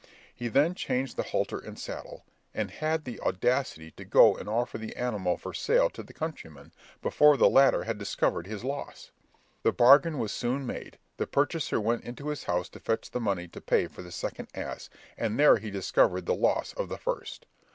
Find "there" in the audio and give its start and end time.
15.39-15.57